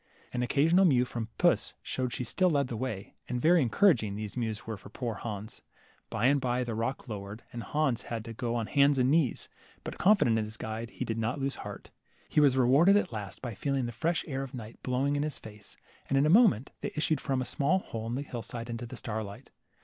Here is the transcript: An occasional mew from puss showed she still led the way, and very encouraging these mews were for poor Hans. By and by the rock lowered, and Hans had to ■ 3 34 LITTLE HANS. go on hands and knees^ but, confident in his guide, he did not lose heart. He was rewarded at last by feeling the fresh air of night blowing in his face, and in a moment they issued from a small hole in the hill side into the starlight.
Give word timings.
An 0.33 0.41
occasional 0.41 0.83
mew 0.85 1.05
from 1.05 1.29
puss 1.37 1.75
showed 1.83 2.11
she 2.11 2.23
still 2.23 2.49
led 2.49 2.69
the 2.69 2.75
way, 2.75 3.13
and 3.29 3.39
very 3.39 3.61
encouraging 3.61 4.15
these 4.15 4.35
mews 4.35 4.65
were 4.65 4.75
for 4.75 4.89
poor 4.89 5.13
Hans. 5.13 5.61
By 6.09 6.25
and 6.25 6.41
by 6.41 6.63
the 6.63 6.73
rock 6.73 7.07
lowered, 7.07 7.43
and 7.53 7.61
Hans 7.61 8.01
had 8.01 8.25
to 8.25 8.31
■ 8.33 8.33
3 8.33 8.33
34 8.33 8.33
LITTLE 8.33 8.57
HANS. 8.57 8.65
go 8.67 8.71
on 8.71 8.73
hands 8.73 8.97
and 8.97 9.13
knees^ 9.13 9.47
but, 9.83 9.99
confident 9.99 10.39
in 10.39 10.45
his 10.45 10.57
guide, 10.57 10.89
he 10.89 11.05
did 11.05 11.19
not 11.19 11.39
lose 11.39 11.57
heart. 11.57 11.91
He 12.27 12.39
was 12.39 12.57
rewarded 12.57 12.97
at 12.97 13.13
last 13.13 13.43
by 13.43 13.53
feeling 13.53 13.85
the 13.85 13.91
fresh 13.91 14.25
air 14.27 14.41
of 14.41 14.55
night 14.55 14.81
blowing 14.81 15.15
in 15.15 15.21
his 15.21 15.37
face, 15.37 15.77
and 16.09 16.17
in 16.17 16.25
a 16.25 16.29
moment 16.31 16.71
they 16.81 16.91
issued 16.95 17.21
from 17.21 17.39
a 17.39 17.45
small 17.45 17.77
hole 17.77 18.07
in 18.07 18.15
the 18.15 18.23
hill 18.23 18.41
side 18.41 18.71
into 18.71 18.87
the 18.87 18.97
starlight. 18.97 19.51